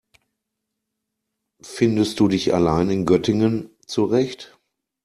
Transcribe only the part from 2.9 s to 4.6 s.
Göttingen zurecht?